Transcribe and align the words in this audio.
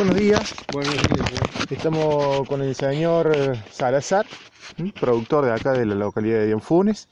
Buenos 0.00 0.16
días, 0.16 0.54
Buenos 0.72 0.94
días. 0.94 1.70
estamos 1.70 2.48
con 2.48 2.62
el 2.62 2.74
señor 2.74 3.30
eh, 3.36 3.52
Salazar, 3.70 4.24
productor 4.98 5.44
de 5.44 5.52
acá 5.52 5.72
de 5.72 5.84
la 5.84 5.94
localidad 5.94 6.38
de 6.38 6.46
Dianfunes. 6.46 7.06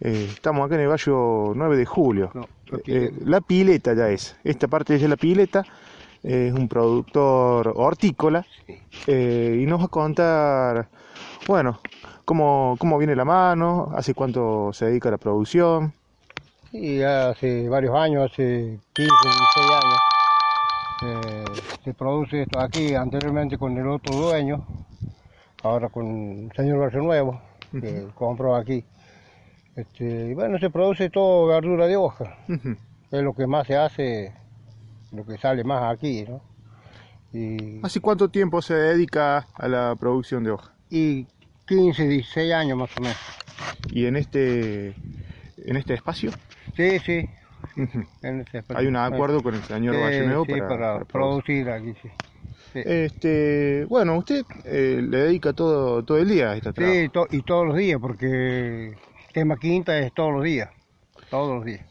Eh, 0.00 0.30
estamos 0.32 0.66
acá 0.66 0.74
en 0.74 0.80
el 0.80 0.88
barrio 0.88 1.52
9 1.54 1.76
de 1.76 1.86
julio. 1.86 2.30
No, 2.34 2.48
la 2.70 2.78
Eh, 2.78 2.82
pileta. 2.82 3.30
la 3.30 3.40
pileta 3.40 3.94
ya 3.94 4.08
es. 4.08 4.36
Esta 4.42 4.66
parte 4.66 4.96
es 4.96 5.02
de 5.02 5.08
la 5.08 5.16
pileta. 5.16 5.64
eh, 6.24 6.48
es 6.48 6.54
un 6.54 6.68
productor 6.68 7.72
hortícola 7.76 8.44
eh, 9.06 9.60
y 9.62 9.66
nos 9.66 9.80
va 9.80 9.84
a 9.84 9.88
contar, 9.88 10.88
bueno, 11.46 11.80
cómo, 12.24 12.74
cómo 12.80 12.98
viene 12.98 13.14
la 13.14 13.24
mano, 13.26 13.92
hace 13.94 14.12
cuánto 14.14 14.72
se 14.72 14.86
dedica 14.86 15.08
a 15.08 15.12
la 15.12 15.18
producción. 15.18 15.92
Y 16.72 17.00
hace 17.02 17.68
varios 17.68 17.94
años, 17.94 18.28
hace 18.32 18.80
15, 18.94 19.12
16 19.22 19.70
años, 19.70 19.98
se 21.84 21.94
produce 21.94 22.42
esto 22.42 22.60
aquí, 22.60 22.94
anteriormente 22.94 23.58
con 23.58 23.76
el 23.76 23.86
otro 23.88 24.12
dueño, 24.14 24.66
ahora 25.62 25.88
con 25.88 26.06
el 26.50 26.52
señor 26.56 26.78
Barrio 26.78 27.02
Nuevo, 27.02 27.42
que 27.72 28.08
compró 28.14 28.54
aquí. 28.56 28.84
Este, 29.76 30.28
y 30.30 30.34
bueno, 30.34 30.58
se 30.58 30.70
produce 30.70 31.10
todo 31.10 31.46
verdura 31.46 31.86
de 31.86 31.96
hoja, 31.96 32.38
Ujú. 32.48 32.76
es 33.10 33.22
lo 33.22 33.34
que 33.34 33.46
más 33.46 33.66
se 33.66 33.76
hace, 33.76 34.32
lo 35.10 35.24
que 35.26 35.36
sale 35.38 35.64
más 35.64 35.92
aquí, 35.92 36.24
¿no? 36.28 36.40
Y, 37.32 37.84
¿Hace 37.84 38.00
cuánto 38.00 38.28
tiempo 38.28 38.62
se 38.62 38.74
dedica 38.74 39.48
a 39.54 39.68
la 39.68 39.96
producción 39.96 40.44
de 40.44 40.52
hoja? 40.52 40.72
y 40.90 41.26
15, 41.66 42.06
16 42.06 42.52
años 42.52 42.78
más 42.78 42.90
o 42.96 43.00
menos. 43.00 43.16
Y 43.90 44.06
en 44.06 44.16
este, 44.16 44.88
en 45.56 45.76
este 45.76 45.94
espacio 45.94 46.30
Sí, 46.76 46.98
sí. 47.00 47.28
En 48.22 48.40
espacio. 48.40 48.76
hay 48.76 48.86
un 48.86 48.96
acuerdo 48.96 49.42
con 49.42 49.54
el 49.54 49.62
señor 49.62 49.94
Sí, 49.94 50.00
Valle 50.00 50.22
Nuevo 50.26 50.44
sí, 50.46 50.52
para, 50.52 50.68
para 50.68 50.92
para 50.94 51.04
producir. 51.04 51.68
aquí, 51.70 51.94
sí. 52.02 52.08
Sí. 52.72 52.82
Este, 52.84 53.84
bueno, 53.88 54.18
usted 54.18 54.44
eh, 54.64 55.00
le 55.02 55.18
dedica 55.18 55.52
todo, 55.52 56.04
todo 56.04 56.18
el 56.18 56.28
día 56.28 56.50
a 56.50 56.56
esta 56.56 56.72
trabajo. 56.72 56.96
Sí, 56.96 57.08
to- 57.08 57.28
y 57.30 57.42
todos 57.42 57.66
los 57.68 57.76
días, 57.76 58.00
porque 58.00 58.94
tema 59.32 59.56
quinta 59.56 59.96
es 59.98 60.12
todos 60.12 60.32
los 60.32 60.42
días. 60.42 60.70
Todos 61.30 61.56
los 61.56 61.64
días. 61.64 61.82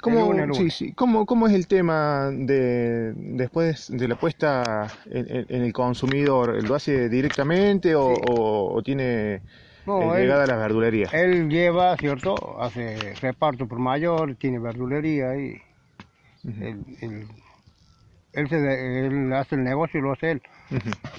¿Cómo, 0.00 0.32
lunes, 0.32 0.56
sí, 0.56 0.70
sí. 0.70 0.92
¿Cómo, 0.92 1.26
cómo 1.26 1.48
es 1.48 1.54
el 1.54 1.66
tema 1.66 2.30
de 2.32 3.12
después 3.16 3.88
de 3.90 4.06
la 4.08 4.14
puesta 4.14 4.92
en, 5.06 5.26
en- 5.36 5.46
en 5.48 5.62
el 5.62 5.72
consumidor? 5.72 6.62
¿Lo 6.62 6.74
hace 6.76 7.08
directamente 7.08 7.94
o, 7.96 8.06
Sí. 8.06 8.20
o- 8.28 8.74
o 8.76 8.82
tiene 8.82 9.42
No, 9.88 10.14
él, 10.14 10.22
llegada 10.22 10.44
a 10.44 10.46
las 10.46 10.58
verdulerías? 10.58 11.12
él 11.14 11.48
lleva, 11.48 11.96
¿cierto? 11.96 12.60
Hace 12.60 13.14
reparto 13.20 13.66
por 13.66 13.78
mayor, 13.78 14.36
tiene 14.36 14.58
verdulería 14.58 15.34
y 15.36 15.60
él, 16.44 16.84
él- 17.00 17.28
él 18.32 18.48
se 18.48 18.56
de- 18.56 19.06
él 19.06 19.32
hace 19.32 19.54
el 19.56 19.64
negocio 19.64 19.98
y 19.98 20.02
lo 20.02 20.12
hace 20.12 20.30
él. 20.32 20.42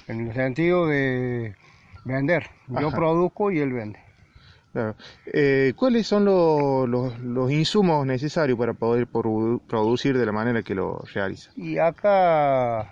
En 0.08 0.28
el 0.28 0.34
sentido 0.34 0.86
de 0.86 1.54
vender. 2.04 2.46
Yo 2.68 2.88
Ajá. 2.88 2.96
produzco 2.96 3.50
y 3.50 3.58
él 3.60 3.72
vende. 3.72 3.98
Claro. 4.72 4.94
Eh, 5.26 5.72
¿Cuáles 5.76 6.06
son 6.06 6.24
lo- 6.24 6.86
los, 6.86 7.18
los 7.18 7.50
insumos 7.50 8.06
necesarios 8.06 8.56
para 8.56 8.72
poder 8.72 9.08
produ- 9.08 9.60
producir 9.66 10.16
de 10.16 10.24
la 10.24 10.30
manera 10.32 10.62
que 10.62 10.76
lo 10.76 11.02
realiza? 11.12 11.50
Y 11.56 11.76
acá 11.78 12.88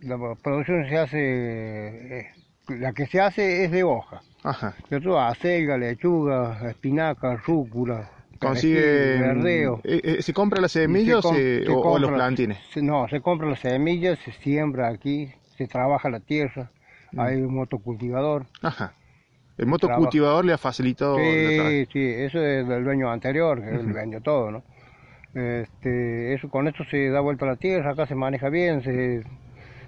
la 0.00 0.34
producción 0.42 0.88
se 0.88 0.96
hace, 0.96 2.18
eh, 2.20 2.26
la 2.68 2.92
que 2.94 3.06
se 3.06 3.20
hace 3.20 3.64
es 3.64 3.70
de 3.70 3.82
hoja. 3.84 4.22
Ajá. 4.42 4.74
¿cierto? 4.88 5.18
Acelga, 5.20 5.76
lechuga, 5.76 6.70
espinaca, 6.70 7.36
rúcula, 7.36 8.10
Consigue, 8.40 8.80
perejil, 8.80 9.20
verdeo. 9.20 9.80
eh, 9.84 10.00
eh, 10.04 10.22
¿Se 10.22 10.32
compra 10.32 10.60
las 10.60 10.72
se 10.72 10.82
semillas 10.82 11.22
com- 11.22 11.34
eh, 11.36 11.62
se 11.66 11.72
o, 11.72 11.80
o 11.80 11.98
los 11.98 12.10
plantines? 12.10 12.58
se- 12.72 12.82
no, 12.82 13.08
se 13.08 13.20
compra 13.20 13.48
las 13.48 13.58
semillas, 13.60 14.18
se 14.20 14.32
siembra 14.32 14.88
aquí, 14.88 15.28
se 15.56 15.66
trabaja 15.66 16.08
la 16.08 16.20
tierra, 16.20 16.70
Mm. 17.12 17.20
hay 17.20 17.36
un 17.42 17.54
motocultivador. 17.54 18.46
Ajá. 18.62 18.92
El 19.56 19.66
motocultivador 19.66 20.44
le 20.44 20.52
ha 20.52 20.58
facilitado. 20.58 21.16
Sí, 21.16 21.86
sí, 21.92 21.98
eso 22.04 22.38
es 22.40 22.68
del 22.68 22.84
dueño 22.84 23.10
anterior, 23.10 23.60
que 23.60 23.70
vendió 23.92 24.20
todo, 24.20 24.50
¿no? 24.52 24.62
Este, 25.34 26.32
eso, 26.34 26.48
con 26.48 26.68
esto 26.68 26.84
se 26.84 27.08
da 27.10 27.20
vuelta 27.20 27.44
a 27.44 27.48
la 27.48 27.56
tierra, 27.56 27.90
acá 27.92 28.06
se 28.06 28.14
maneja 28.14 28.48
bien, 28.50 28.82
se, 28.82 29.22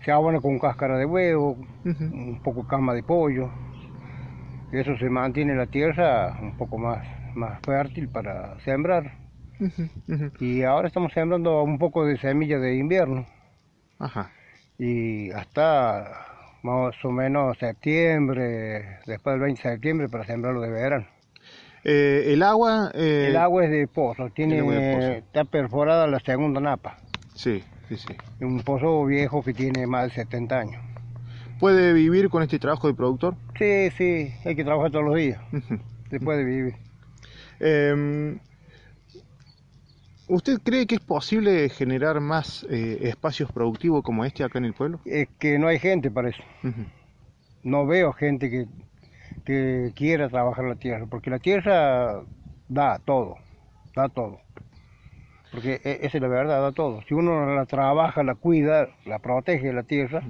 se 0.04 0.10
abona 0.10 0.40
con 0.40 0.58
cáscara 0.58 0.96
de 0.98 1.04
huevo, 1.04 1.56
un 1.84 2.40
poco 2.42 2.66
cama 2.66 2.94
de 2.94 3.02
pollo. 3.02 3.50
Eso 4.72 4.96
se 4.98 5.10
mantiene 5.10 5.54
la 5.54 5.66
tierra 5.66 6.36
un 6.40 6.56
poco 6.56 6.78
más, 6.78 7.04
más 7.34 7.60
fértil 7.62 8.08
para 8.08 8.58
sembrar. 8.60 9.12
Y 10.40 10.62
ahora 10.62 10.88
estamos 10.88 11.12
sembrando 11.12 11.62
un 11.62 11.78
poco 11.78 12.04
de 12.06 12.16
semilla 12.18 12.58
de 12.58 12.76
invierno. 12.76 13.26
Ajá. 13.98 14.30
Y 14.78 15.30
hasta 15.32 16.26
más 16.62 16.94
o 17.04 17.10
menos 17.10 17.58
septiembre, 17.58 18.98
después 19.06 19.34
del 19.34 19.40
20 19.40 19.62
de 19.62 19.68
septiembre 19.74 20.08
para 20.08 20.24
sembrarlo 20.24 20.60
de 20.60 20.70
verano. 20.70 21.06
Eh, 21.84 22.24
el 22.32 22.42
agua. 22.42 22.90
eh, 22.94 23.26
El 23.28 23.36
agua 23.36 23.64
es 23.64 23.70
de 23.70 23.86
pozo, 23.88 24.28
tiene, 24.30 24.56
de 24.62 24.94
pozo. 24.94 25.10
está 25.12 25.44
perforada 25.44 26.06
la 26.06 26.20
segunda 26.20 26.60
napa. 26.60 26.98
Sí, 27.34 27.64
sí, 27.88 27.96
sí. 27.96 28.14
Un 28.40 28.60
pozo 28.62 29.04
viejo 29.06 29.42
que 29.42 29.52
tiene 29.54 29.86
más 29.86 30.04
de 30.04 30.10
70 30.10 30.58
años. 30.58 30.82
¿Puede 31.60 31.92
vivir 31.92 32.30
con 32.30 32.42
este 32.42 32.58
trabajo 32.58 32.88
de 32.88 32.94
productor? 32.94 33.36
Sí, 33.58 33.90
sí, 33.90 34.32
hay 34.44 34.56
que 34.56 34.64
trabajar 34.64 34.90
todos 34.90 35.04
los 35.04 35.14
días, 35.16 35.40
se 36.10 36.18
puede 36.18 36.42
vivir. 36.42 36.74
Eh, 37.60 38.38
¿Usted 40.26 40.58
cree 40.64 40.86
que 40.86 40.94
es 40.94 41.00
posible 41.00 41.68
generar 41.68 42.20
más 42.20 42.64
eh, 42.70 42.98
espacios 43.02 43.50
productivos 43.52 44.02
como 44.02 44.24
este 44.24 44.44
acá 44.44 44.58
en 44.58 44.64
el 44.66 44.74
pueblo? 44.74 45.00
Es 45.04 45.28
que 45.38 45.58
no 45.58 45.66
hay 45.66 45.78
gente 45.78 46.10
para 46.10 46.30
eso. 46.30 46.42
No 47.62 47.84
veo 47.84 48.12
gente 48.12 48.48
que, 48.48 48.66
que 49.44 49.92
quiera 49.94 50.28
trabajar 50.28 50.64
la 50.64 50.76
tierra, 50.76 51.06
porque 51.06 51.30
la 51.30 51.40
tierra 51.40 52.22
da 52.68 52.98
todo, 53.00 53.36
da 53.96 54.08
todo. 54.08 54.38
Porque 55.50 55.80
e- 55.84 55.98
esa 56.02 56.18
es 56.18 56.22
la 56.22 56.28
verdad, 56.28 56.62
da 56.62 56.72
todo. 56.72 57.02
Si 57.08 57.14
uno 57.14 57.52
la 57.54 57.66
trabaja, 57.66 58.22
la 58.22 58.36
cuida, 58.36 58.88
la 59.04 59.18
protege 59.18 59.72
la 59.72 59.82
tierra, 59.82 60.22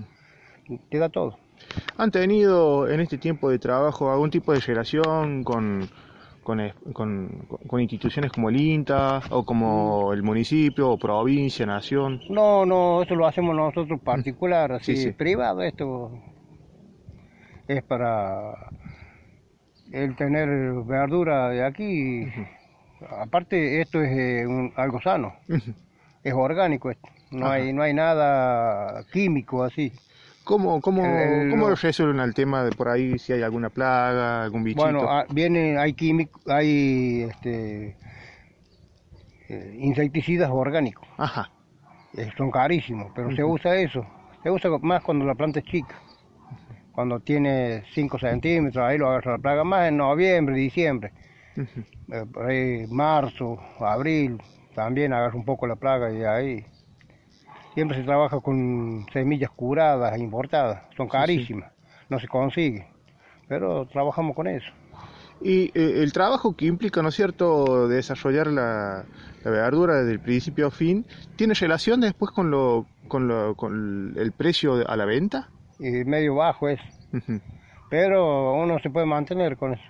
te 0.91 0.98
da 0.98 1.08
todo. 1.08 1.38
¿Han 1.97 2.10
tenido 2.10 2.88
en 2.88 3.00
este 3.00 3.19
tiempo 3.19 3.50
de 3.50 3.58
trabajo 3.58 4.10
algún 4.10 4.31
tipo 4.31 4.53
de 4.53 4.60
relación 4.60 5.44
con, 5.44 5.88
con, 6.42 6.60
es- 6.60 6.75
con- 6.92 7.47
con 7.66 7.81
instituciones 7.81 8.32
como 8.32 8.48
el 8.48 8.56
INTA 8.60 9.20
o 9.31 9.44
como 9.44 10.12
el 10.12 10.22
municipio 10.22 10.91
o 10.91 10.98
provincia, 10.98 11.66
nación? 11.66 12.20
No, 12.28 12.64
no, 12.64 13.03
eso 13.03 13.14
lo 13.14 13.26
hacemos 13.26 13.54
nosotros 13.54 14.00
particular, 14.00 14.72
así, 14.72 14.97
Sí, 14.97 15.03
sí. 15.04 15.12
privado, 15.12 15.62
esto 15.62 16.10
es 17.69 17.82
para 17.84 18.54
el 19.92 20.16
tener 20.16 20.48
verdura 20.84 21.50
de 21.50 21.64
aquí. 21.64 22.26
Aparte, 23.20 23.81
esto 23.81 24.00
es 24.02 24.10
eh, 24.16 24.47
un- 24.47 24.72
algo 24.76 25.00
sano. 25.00 25.34
Es 26.22 26.34
orgánico 26.34 26.90
esto. 26.90 27.08
No 27.31 27.46
Ajá. 27.46 27.55
hay, 27.55 27.73
no 27.73 27.82
hay 27.82 27.94
nada 27.94 29.05
químico 29.12 29.62
así. 29.62 29.93
¿Cómo, 30.44 30.81
cómo, 30.81 31.04
El- 31.04 31.50
cómo 31.50 31.69
lo 31.69 31.75
resuelven 31.76 32.20
el 32.20 32.34
tema 32.34 32.64
de 32.64 32.70
por 32.72 32.88
ahí 32.88 33.19
si 33.19 33.32
hay 33.32 33.42
alguna 33.42 33.70
plaga, 33.70 34.42
algún 34.44 34.64
bichito? 34.64 34.82
Bueno, 34.82 35.08
ah, 35.08 35.25
viene, 35.31 35.78
hay 35.78 35.92
químico, 35.94 36.40
hay 36.46 37.22
este, 37.31 37.96
eh, 39.48 39.76
insecticidas 39.78 40.50
orgánicos. 40.50 41.06
Ajá. 41.19 41.50
Eh, 42.16 42.31
son 42.37 42.50
carísimos, 42.50 43.12
pero 43.14 43.34
se 43.34 43.44
usa 43.44 43.76
eso. 43.76 44.04
Se 44.42 44.50
usa 44.50 44.70
más 44.82 45.02
cuando 45.02 45.25
la 45.25 45.34
planta 45.34 45.60
es 45.60 45.66
chica. 45.66 45.94
Cuando 46.92 47.20
tiene 47.20 47.84
5 47.94 48.19
centímetros, 48.19 48.84
ahí 48.84 48.98
lo 48.98 49.08
agarra 49.08 49.32
la 49.32 49.38
plaga 49.38 49.64
más 49.64 49.88
en 49.88 49.96
noviembre, 49.96 50.56
diciembre. 50.56 51.12
Eh, 51.56 52.25
por 52.32 52.46
ahí 52.46 52.87
marzo, 52.88 53.58
abril, 53.78 54.42
también 54.75 55.12
agarra 55.12 55.37
un 55.37 55.44
poco 55.44 55.66
la 55.66 55.76
plaga 55.76 56.10
y 56.12 56.25
ahí. 56.25 56.66
Siempre 57.75 57.96
se 57.96 58.05
trabaja 58.05 58.40
con 58.40 59.06
semillas 59.12 59.50
curadas, 59.50 60.19
importadas, 60.19 60.82
son 60.96 61.06
sí. 61.06 61.12
carísimas, 61.12 61.72
no 62.08 62.19
se 62.19 62.26
consigue, 62.26 62.88
pero 63.49 63.87
trabajamos 63.87 64.34
con 64.34 64.49
eso. 64.49 64.72
Y 65.43 65.67
eh, 65.78 66.02
el 66.02 66.12
trabajo 66.12 66.55
que 66.55 66.67
implica, 66.67 67.00
¿no 67.00 67.08
es 67.08 67.14
cierto?, 67.14 67.88
desarrollar 67.88 68.49
la, 68.49 69.05
la 69.44 69.50
verdura 69.50 69.94
desde 69.94 70.12
el 70.12 70.20
principio 70.20 70.67
a 70.67 70.70
fin, 70.70 71.06
¿tiene 71.37 71.55
relación 71.55 72.00
después 72.00 72.31
con, 72.31 72.50
lo, 72.50 72.87
con, 73.08 73.26
lo, 73.26 73.55
con 73.55 74.14
el 74.19 74.32
precio 74.32 74.87
a 74.87 74.96
la 74.96 75.05
venta? 75.06 75.49
Y 75.78 76.05
medio 76.05 76.34
bajo 76.34 76.69
es. 76.69 76.81
Pero 77.88 78.55
uno 78.55 78.78
se 78.81 78.90
puede 78.90 79.06
mantener 79.06 79.56
con 79.56 79.73
eso. 79.73 79.82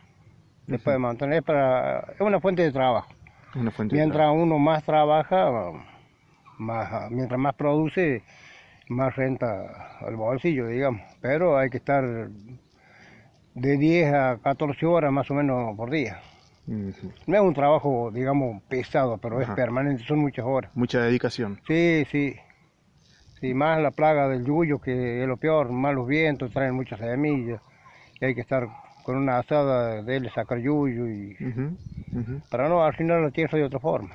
Se 0.69 0.79
puede 0.79 0.99
mantener 0.99 1.39
es 1.39 1.45
para 1.45 2.01
es 2.15 2.21
una 2.21 2.41
fuente 2.41 2.63
de 2.63 2.71
trabajo. 2.71 3.13
Una 3.57 3.73
fuente 3.73 3.97
de 3.97 4.03
Mientras 4.03 4.31
uno 4.33 4.59
más 4.61 4.85
trabaja, 4.85 5.51
más 6.61 7.11
mientras 7.11 7.39
más 7.41 7.55
produce, 7.55 8.23
más 8.89 9.15
renta 9.17 9.99
al 10.01 10.17
bolsillo, 10.17 10.67
digamos. 10.69 11.01
Pero 11.21 11.57
hay 11.59 11.71
que 11.71 11.79
estar 11.79 12.05
de 13.55 13.77
10 13.77 14.13
a 14.13 14.39
14 14.43 14.87
horas 14.87 15.13
más 15.13 15.31
o 15.31 15.35
menos 15.35 15.77
por 15.77 15.91
día. 15.91 16.21
Ujú, 16.67 17.13
No 17.27 17.37
es 17.37 17.43
un 17.43 17.55
trabajo, 17.55 18.11
digamos, 18.13 18.63
pesado, 18.65 19.19
pero 19.19 19.41
Ajá. 19.41 19.53
es 19.53 19.57
permanente, 19.57 20.05
son 20.05 20.19
muchas 20.21 20.45
horas. 20.45 20.71
Mucha 20.75 21.01
dedicación. 21.03 21.61
Sí, 21.67 22.05
sí. 22.11 22.37
Sí, 23.41 23.55
más 23.55 23.81
la 23.81 23.91
plaga 23.91 24.29
del 24.29 24.45
yuyo, 24.45 24.79
que 24.81 25.23
es 25.23 25.27
lo 25.27 25.39
peor, 25.39 25.71
más 25.73 25.95
los 25.95 26.07
vientos, 26.07 26.53
traen 26.53 26.75
muchas 26.75 27.01
semillas. 27.01 27.61
Y 28.21 28.27
hay 28.27 28.35
que 28.35 28.43
estar 28.43 28.69
con 29.03 29.17
una 29.17 29.39
asada 29.39 30.03
de 30.03 30.17
él, 30.17 30.31
sacar 30.35 30.59
yuyo, 30.59 31.07
y 31.09 31.37
ujú, 32.15 32.43
para 32.51 32.69
no 32.69 32.83
arruinar 32.83 33.21
la 33.23 33.31
tierra 33.31 33.57
de 33.59 33.65
otra 33.65 33.81
forma. 33.81 34.11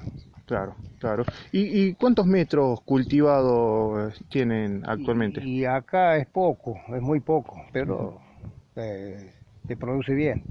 Claro, 0.45 0.75
claro. 0.99 1.25
¿Y, 1.51 1.87
y 1.87 1.93
cuántos 1.95 2.25
metros 2.25 2.81
cultivados 2.81 4.21
tienen 4.29 4.83
actualmente? 4.85 5.41
Y, 5.43 5.61
y 5.61 5.65
acá 5.65 6.17
es 6.17 6.27
poco, 6.27 6.75
es 6.95 7.01
muy 7.01 7.19
poco, 7.19 7.61
pero 7.71 8.19
eh, 8.75 9.33
se 9.67 9.75
produce 9.77 10.13
bien. 10.13 10.43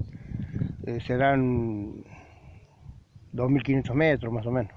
Eh, 0.85 0.99
serán 1.05 2.03
2.500 3.31 3.95
metros 3.95 4.31
más 4.33 4.45
o 4.45 4.51
menos. 4.51 4.73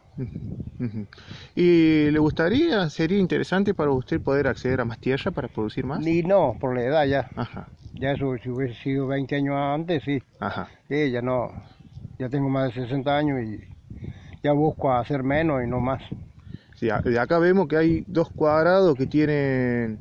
¿Y 1.55 2.11
le 2.11 2.19
gustaría, 2.19 2.89
sería 2.89 3.19
interesante 3.19 3.75
para 3.75 3.91
usted 3.91 4.21
poder 4.21 4.47
acceder 4.47 4.81
a 4.81 4.85
más 4.85 4.99
tierra 4.99 5.31
para 5.31 5.49
producir 5.49 5.85
más? 5.85 6.07
Y 6.07 6.23
no, 6.23 6.57
por 6.61 6.75
la 6.75 6.83
edad 6.85 7.07
ya. 7.07 7.31
Ajá, 7.35 7.69
Ya 7.95 8.13
eso, 8.13 8.37
si 8.39 8.49
hubiese 8.49 8.75
sido 8.83 9.07
20 9.09 9.37
años 9.37 9.57
antes, 9.57 10.03
sí. 10.05 10.23
ajá. 10.39 10.69
Sí, 10.89 11.11
ya 11.11 11.21
no. 11.21 11.51
Ya 12.19 12.29
tengo 12.29 12.49
más 12.49 12.75
de 12.75 12.83
60 12.83 13.17
años 13.17 13.41
y 13.43 13.61
ya 14.43 14.53
busco 14.53 14.93
hacer 14.93 15.23
menos 15.23 15.63
y 15.63 15.67
no 15.67 15.81
más. 15.81 16.03
Sí, 16.75 16.89
acá 16.91 17.39
vemos 17.39 17.67
que 17.69 17.77
hay 17.77 18.05
dos 18.07 18.31
cuadrados 18.33 18.97
que 18.97 19.07
tienen 19.07 20.01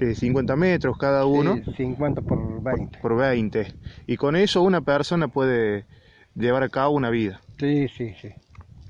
eh, 0.00 0.14
50 0.14 0.56
metros 0.56 0.96
cada 0.98 1.26
uno 1.26 1.62
Sí, 1.64 1.74
50 1.76 2.22
por 2.22 2.62
20. 2.62 2.98
por 3.00 3.16
20. 3.16 3.74
Y 4.06 4.16
con 4.16 4.36
eso 4.36 4.62
una 4.62 4.80
persona 4.80 5.28
puede 5.28 5.86
llevar 6.34 6.62
a 6.62 6.68
cabo 6.68 6.94
una 6.94 7.10
vida. 7.10 7.42
Sí, 7.58 7.88
sí, 7.88 8.14
sí. 8.20 8.30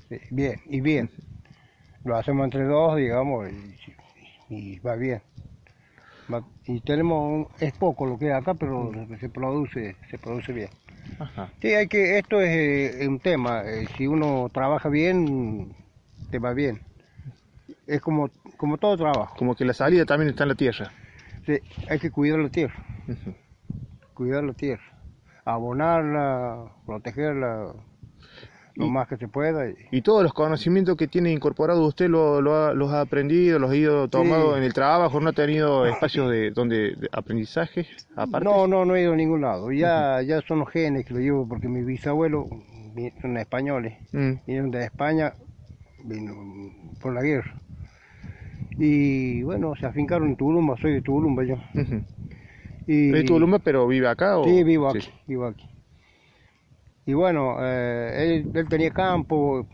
Sí, 0.09 0.19
Bien, 0.31 0.59
y 0.65 0.81
bien. 0.81 1.11
Lo 2.03 2.17
hacemos 2.17 2.45
entre 2.45 2.65
dos, 2.65 2.97
digamos, 2.97 3.49
y, 3.51 3.77
y 4.49 4.79
va 4.79 4.95
bien. 4.95 5.21
Va- 6.31 6.45
y 6.65 6.81
tenemos, 6.81 7.19
un- 7.31 7.47
es 7.59 7.73
poco 7.73 8.05
lo 8.05 8.17
que 8.17 8.25
hay 8.25 8.31
acá, 8.39 8.53
pero 8.53 8.91
se 9.19 9.29
produce, 9.29 9.97
se 10.09 10.17
produce 10.17 10.51
bien. 10.53 10.69
Ajá. 11.19 11.51
Sí, 11.61 11.69
hay 11.73 11.87
que, 11.87 12.17
esto 12.17 12.41
es 12.41 13.01
eh, 13.01 13.07
un 13.07 13.19
tema, 13.19 13.63
eh, 13.63 13.87
si 13.95 14.07
uno 14.07 14.49
trabaja 14.53 14.89
bien, 14.89 15.75
te 16.29 16.39
va 16.39 16.53
bien. 16.53 16.81
Es 17.87 18.01
como, 18.01 18.29
como 18.57 18.77
todo 18.77 18.97
trabajo, 18.97 19.35
Como 19.37 19.55
que 19.55 19.65
la 19.65 19.73
salida 19.73 20.05
también 20.05 20.29
está 20.29 20.43
en 20.43 20.49
la 20.49 20.55
tierra. 20.55 20.91
Sí, 21.45 21.59
hay 21.87 21.99
que 21.99 22.11
cuidar 22.11 22.39
la 22.39 22.49
tierra, 22.49 22.75
cuidar 24.13 24.43
la 24.43 24.53
tierra, 24.53 24.83
abonarla, 25.45 26.73
protegerla 26.85 27.73
lo 28.75 28.85
Y- 28.87 28.89
más 28.91 29.07
que 29.07 29.17
se 29.17 29.27
pueda. 29.27 29.69
y- 29.69 29.75
Y 29.91 30.01
todos 30.01 30.23
los 30.23 30.33
conocimientos 30.33 30.97
que 30.97 31.07
tiene 31.07 31.31
incorporado 31.31 31.85
usted 31.85 32.09
lo, 32.09 32.41
lo 32.41 32.55
ha- 32.55 32.73
los 32.73 32.91
ha 32.91 33.01
aprendido, 33.01 33.59
los 33.59 33.69
ha 33.71 33.75
ido 33.75 34.07
tomando 34.07 34.53
Sí. 34.53 34.57
en 34.57 34.63
el 34.63 34.73
trabajo, 34.73 35.19
no 35.19 35.29
ha 35.29 35.33
tenido 35.33 35.85
espacios 35.85 36.29
de 36.31 36.49
donde 36.51 36.95
de 36.95 37.09
aprendizaje 37.11 37.87
aparte. 38.15 38.45
No, 38.45 38.65
no, 38.67 38.83
no 38.85 38.95
he 38.95 39.01
ido 39.03 39.13
a 39.13 39.15
ningún 39.15 39.41
lado. 39.41 39.71
Ya, 39.71 40.21
ya 40.23 40.41
son 40.41 40.59
los 40.59 40.69
genes 40.69 41.05
que 41.05 41.13
lo 41.13 41.19
llevo 41.19 41.47
porque 41.47 41.67
mis 41.67 41.85
bisabuelos 41.85 42.47
son 43.21 43.37
españoles, 43.37 43.93
Mm, 44.11 44.33
vinieron 44.47 44.71
de 44.71 44.85
España, 44.85 45.33
vino 46.03 46.33
por 46.99 47.13
la 47.13 47.21
guerra. 47.21 47.55
Y 48.77 49.43
bueno, 49.43 49.75
se 49.75 49.85
afincaron 49.85 50.29
en 50.29 50.35
Tulumba, 50.35 50.75
soy 50.81 50.93
de 50.93 51.01
Tulumba 51.01 51.43
yo. 51.43 51.55
ujú. 51.75 52.01
Y, 52.87 53.07
¿Es 53.09 53.13
de 53.13 53.23
Tulumba, 53.23 53.59
pero 53.59 53.87
vive 53.87 54.07
acá? 54.07 54.37
O... 54.39 54.43
Sí, 54.45 54.63
vivo 54.63 54.89
aquí, 54.89 55.01
Sí. 55.01 55.11
vivo 55.27 55.45
aquí. 55.45 55.65
Y 57.05 57.13
bueno, 57.13 57.57
eh, 57.59 58.43
él, 58.45 58.51
él 58.53 58.69
tenía 58.69 58.91
campo, 58.91 59.65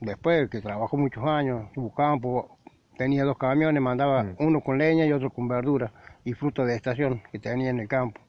después 0.00 0.48
que 0.48 0.60
trabajó 0.60 0.96
muchos 0.96 1.24
años, 1.24 1.70
tuvo 1.72 1.94
campo, 1.94 2.58
tenía 2.96 3.24
dos 3.24 3.36
camiones, 3.38 3.82
mandaba 3.82 4.22
Mm. 4.24 4.36
uno 4.38 4.60
con 4.60 4.78
leña 4.78 5.04
y 5.06 5.12
otro 5.12 5.30
con 5.30 5.48
verdura 5.48 5.92
y 6.24 6.32
fruta 6.34 6.64
de 6.64 6.74
estación 6.76 7.22
que 7.30 7.38
tenía 7.38 7.70
en 7.70 7.80
el 7.80 7.88
campo. 7.88 8.20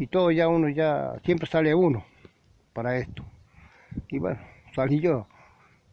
Y 0.00 0.06
todo 0.06 0.30
ya 0.30 0.48
uno 0.48 0.68
ya, 0.68 1.14
siempre 1.24 1.46
sale 1.46 1.74
uno 1.74 2.04
para 2.74 2.96
esto. 2.98 3.24
Y 4.08 4.18
bueno, 4.18 4.38
salí 4.74 5.00
yo, 5.00 5.26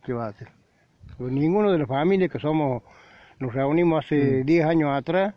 ¿qué 0.03 0.11
va 0.11 0.25
a 0.25 0.29
hacer? 0.29 0.49
Pues 1.17 1.31
ninguno 1.31 1.71
de 1.71 1.77
la 1.79 1.87
familia 1.87 2.27
que 2.27 2.39
somos, 2.39 2.83
nos 3.39 3.53
reunimos 3.53 4.03
hace 4.05 4.43
10 4.43 4.65
años 4.65 4.89
atrás, 4.91 5.33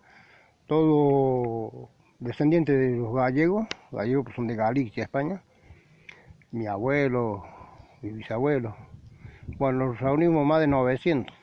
todos 0.66 1.88
descendientes 2.18 2.76
de 2.76 2.96
los 2.96 3.14
gallegos, 3.14 3.66
gallegos 3.90 4.26
que 4.26 4.32
son 4.32 4.46
de 4.46 4.56
Galicia, 4.56 5.02
España, 5.04 5.42
mi 6.52 6.66
abuelo, 6.66 7.44
mi 8.02 8.10
bisabuelo. 8.10 8.76
Bueno, 9.58 9.86
nos 9.86 10.00
reunimos 10.00 10.46
más 10.46 10.60
de 10.60 10.66
900 10.66 11.34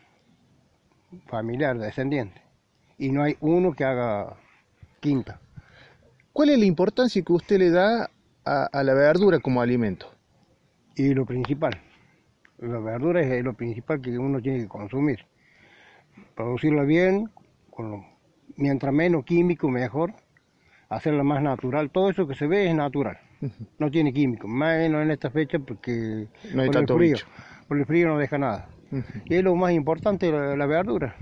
familiares, 1.27 1.81
descendientes. 1.81 2.41
Y 2.97 3.11
no 3.11 3.23
hay 3.23 3.37
uno 3.41 3.73
que 3.73 3.83
haga 3.85 4.35
quinta. 4.99 5.39
¿Cuál 6.33 6.49
es 6.51 6.59
la 6.59 6.65
importancia 6.65 7.21
que 7.21 7.33
usted 7.33 7.57
le 7.59 7.71
da 7.71 8.09
a, 8.45 8.65
a 8.65 8.83
la 8.83 8.93
verdura 8.93 9.39
como 9.39 9.61
alimento? 9.61 10.07
Y 10.95 11.13
lo 11.13 11.25
principal, 11.25 11.81
la 12.57 12.79
verdura 12.79 13.21
es 13.21 13.43
lo 13.43 13.53
principal 13.53 14.01
que 14.01 14.17
uno 14.17 14.41
tiene 14.41 14.59
que 14.59 14.67
consumir. 14.67 15.25
Producirla 16.35 16.83
bien, 16.83 17.29
con 17.71 17.91
lo- 17.91 18.05
mientras 18.57 18.93
menos 18.93 19.23
químico 19.25 19.69
mejor, 19.69 20.13
hacerla 20.89 21.23
más 21.23 21.41
natural. 21.41 21.89
Todo 21.89 22.09
eso 22.09 22.27
que 22.27 22.35
se 22.35 22.47
ve 22.47 22.67
es 22.67 22.75
natural, 22.75 23.17
no 23.77 23.89
tiene 23.91 24.11
químico, 24.13 24.47
menos 24.47 25.01
en 25.03 25.11
esta 25.11 25.29
fecha 25.29 25.59
porque 25.59 26.27
No 26.53 26.61
hay 26.61 26.67
por 26.67 26.75
el 26.75 26.79
tanto 26.81 26.97
frío, 26.97 27.13
bicho. 27.13 27.27
por 27.67 27.77
el 27.77 27.85
frío 27.85 28.07
no 28.07 28.17
deja 28.17 28.37
nada. 28.37 28.67
Y 29.25 29.35
es 29.35 29.43
lo 29.43 29.55
más 29.55 29.71
importante 29.71 30.31
la, 30.31 30.55
la 30.55 30.65
verdura. 30.65 31.15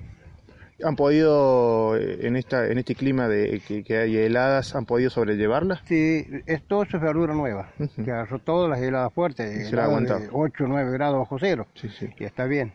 ¿Han 0.84 0.96
podido, 0.96 1.98
eh, 1.98 2.20
en 2.28 2.36
esta 2.36 2.68
en 2.68 2.78
este 2.78 2.94
clima 2.94 3.28
de 3.28 3.62
que, 3.68 3.84
que 3.84 3.98
hay 3.98 4.16
heladas, 4.18 4.76
han 4.76 4.86
podido 4.86 5.10
sobrellevarla? 5.10 5.82
Sí, 5.88 6.26
es, 6.46 6.62
todo 6.68 6.84
eso 6.84 6.98
es 6.98 7.04
verdura 7.04 7.34
nueva, 7.34 7.72
Ujú. 7.80 8.04
que 8.06 8.12
agarró 8.12 8.38
todas 8.40 8.70
las 8.70 8.80
heladas 8.80 9.12
fuertes, 9.12 9.50
heladas 9.50 9.72
de 9.72 9.82
aguantado. 9.82 10.22
8 10.34 10.64
o 10.66 10.68
9 10.68 10.92
grados 10.92 11.18
bajo 11.20 11.38
cero. 11.40 11.66
Sí, 11.74 11.90
sí. 11.90 12.08
y 12.20 12.24
está 12.26 12.46
bien. 12.46 12.74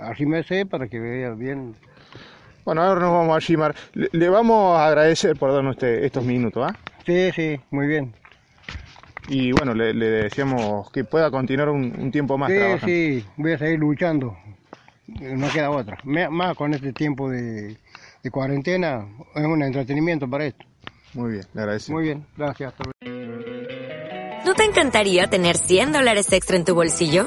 Arrímese 0.00 0.64
para 0.66 0.88
que 0.88 0.98
vea 1.00 1.30
bien. 1.34 1.74
Bueno, 2.64 2.82
ahora 2.82 3.00
nos 3.00 3.12
vamos 3.12 3.36
a 3.36 3.40
Shimar. 3.40 3.74
Le, 3.94 4.08
le 4.12 4.28
vamos 4.28 4.78
a 4.78 4.86
agradecer 4.86 5.36
por 5.36 5.52
darnos 5.52 5.74
este- 5.76 6.06
estos 6.06 6.24
minutos, 6.24 6.64
¿ah? 6.70 6.76
Sí, 7.06 7.30
sí, 7.34 7.60
muy 7.70 7.86
bien. 7.86 8.14
Y 9.28 9.52
bueno, 9.52 9.74
le, 9.74 9.94
le 9.94 10.06
deseamos 10.06 10.90
que 10.90 11.04
pueda 11.04 11.30
continuar 11.30 11.68
un, 11.68 11.94
un 11.98 12.10
tiempo 12.10 12.36
más 12.38 12.50
sí, 12.50 12.56
trabajando. 12.58 12.86
sí, 12.86 13.24
voy 13.36 13.52
a 13.52 13.58
seguir 13.58 13.78
luchando. 13.78 14.36
No 15.06 15.48
queda 15.50 15.70
otra. 15.70 15.98
Me- 16.04 16.28
Más 16.28 16.56
con 16.56 16.72
este 16.74 16.92
tiempo 16.92 17.28
de, 17.30 17.76
de 18.22 18.30
cuarentena, 18.30 19.06
es 19.34 19.44
un 19.44 19.62
entretenimiento 19.62 20.28
para 20.28 20.46
esto. 20.46 20.64
Muy 21.14 21.32
bien, 21.32 21.44
le 21.54 21.60
agradecemos. 21.60 21.98
Muy 22.00 22.04
bien, 22.08 22.26
gracias. 22.36 22.72
hasta 22.72 22.84
luego. 22.84 23.20
¿No 24.44 24.54
te 24.54 24.64
encantaría 24.64 25.28
tener 25.28 25.56
100 25.56 25.92
dólares 25.92 26.32
extra 26.32 26.56
en 26.56 26.64
tu 26.64 26.74
bolsillo? 26.74 27.26